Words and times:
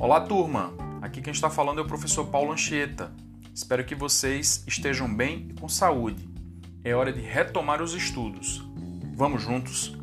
Olá, 0.00 0.18
turma! 0.18 0.72
Aqui 1.02 1.20
quem 1.20 1.30
está 1.30 1.50
falando 1.50 1.78
é 1.78 1.82
o 1.82 1.86
professor 1.86 2.24
Paulo 2.28 2.52
Anchieta. 2.52 3.12
Espero 3.54 3.84
que 3.84 3.94
vocês 3.94 4.64
estejam 4.66 5.14
bem 5.14 5.48
e 5.50 5.52
com 5.52 5.68
saúde. 5.68 6.26
É 6.82 6.94
hora 6.94 7.12
de 7.12 7.20
retomar 7.20 7.82
os 7.82 7.92
estudos. 7.92 8.66
Vamos 9.14 9.42
juntos? 9.42 9.94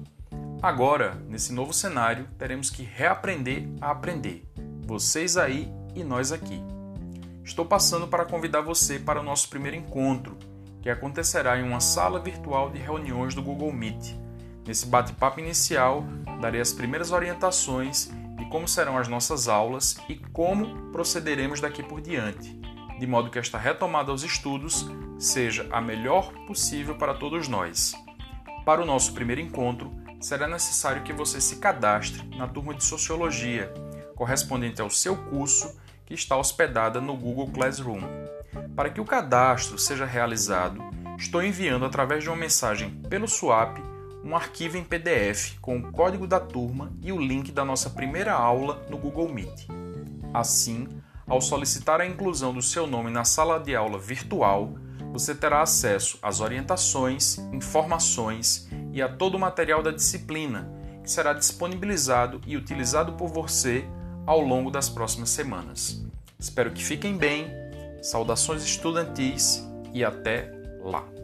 Agora, 0.62 1.16
nesse 1.28 1.52
novo 1.52 1.74
cenário, 1.74 2.28
teremos 2.38 2.70
que 2.70 2.84
reaprender 2.84 3.68
a 3.82 3.90
aprender. 3.90 4.48
Vocês 4.86 5.36
aí 5.36 5.68
e 5.96 6.04
nós 6.04 6.32
aqui. 6.32 6.62
Estou 7.44 7.66
passando 7.66 8.08
para 8.08 8.24
convidar 8.24 8.62
você 8.62 9.00
para 9.00 9.20
o 9.20 9.24
nosso 9.24 9.50
primeiro 9.50 9.78
encontro, 9.78 10.38
que 10.80 10.92
acontecerá 10.92 11.60
em 11.60 11.64
uma 11.64 11.80
sala 11.80 12.20
virtual 12.20 12.70
de 12.70 12.78
reuniões 12.78 13.34
do 13.34 13.42
Google 13.42 13.74
Meet. 13.74 14.14
Nesse 14.64 14.86
bate-papo 14.86 15.40
inicial, 15.40 16.04
darei 16.40 16.62
as 16.62 16.72
primeiras 16.72 17.12
orientações 17.12 18.12
de 18.38 18.46
como 18.46 18.68
serão 18.68 18.98
as 18.98 19.08
nossas 19.08 19.48
aulas 19.48 19.98
e 20.08 20.16
como 20.32 20.92
procederemos 20.92 21.60
daqui 21.60 21.82
por 21.82 22.00
diante, 22.00 22.54
de 23.00 23.08
modo 23.08 23.30
que 23.30 23.40
esta 23.40 23.58
retomada 23.58 24.12
aos 24.12 24.24
estudos 24.24 24.88
seja 25.18 25.68
a 25.72 25.82
melhor 25.82 26.32
possível 26.46 26.96
para 26.96 27.14
todos 27.14 27.48
nós. 27.48 27.94
Para 28.64 28.82
o 28.82 28.86
nosso 28.86 29.14
primeiro 29.14 29.42
encontro, 29.42 29.92
será 30.20 30.48
necessário 30.48 31.04
que 31.04 31.14
você 31.14 31.42
se 31.42 31.58
cadastre 31.58 32.24
na 32.36 32.48
turma 32.48 32.74
de 32.74 32.84
Sociologia, 32.84 33.74
correspondente 34.16 34.82
ao 34.82 34.90
seu 34.90 35.16
curso 35.16 35.80
que 36.06 36.14
está 36.14 36.38
hospedada 36.38 37.02
no 37.02 37.16
Google 37.16 37.52
Classroom. 37.52 38.02
Para 38.76 38.90
que 38.90 39.02
o 39.02 39.06
cadastro 39.06 39.78
seja 39.78 40.06
realizado, 40.06 40.82
estou 41.18 41.44
enviando 41.44 41.86
através 41.86 42.24
de 42.24 42.30
uma 42.30 42.36
mensagem 42.36 42.92
pelo 43.10 43.28
SWAP 43.28 43.78
um 44.28 44.36
arquivo 44.36 44.76
em 44.76 44.84
PDF 44.84 45.58
com 45.62 45.78
o 45.78 45.90
código 45.90 46.28
da 46.28 46.38
turma 46.38 46.92
e 47.02 47.14
o 47.14 47.18
link 47.20 47.50
da 47.50 47.64
nossa 47.64 47.90
primeira 47.90 48.34
aula 48.34 48.86
no 48.90 48.98
Google 48.98 49.30
Meet. 49.30 49.68
Assim, 50.34 50.86
ao 51.26 51.40
solicitar 51.40 52.02
a 52.02 52.06
inclusão 52.06 52.54
do 52.54 52.62
seu 52.62 52.86
nome 52.86 53.10
na 53.10 53.24
sala 53.24 53.58
de 53.58 53.74
aula 53.74 53.98
virtual, 53.98 54.74
você 55.14 55.34
terá 55.34 55.62
acesso 55.62 56.20
às 56.22 56.42
orientações, 56.42 57.38
informações 57.54 58.68
e 58.92 59.02
a 59.02 59.08
todo 59.08 59.36
o 59.36 59.40
material 59.40 59.82
da 59.82 59.92
disciplina, 59.92 60.70
que 61.02 61.10
será 61.10 61.32
disponibilizado 61.32 62.42
e 62.46 62.58
utilizado 62.58 63.14
por 63.14 63.30
você 63.30 63.86
ao 64.26 64.42
longo 64.42 64.70
das 64.70 64.90
próximas 64.90 65.30
semanas. 65.30 66.06
Espero 66.38 66.72
que 66.72 66.84
fiquem 66.84 67.16
bem, 67.16 67.48
saudações 68.02 68.62
estudantis 68.62 69.66
e 69.94 70.04
até 70.04 70.52
lá! 70.84 71.17